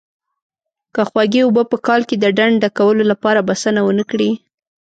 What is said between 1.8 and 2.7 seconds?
کال کې د ډنډ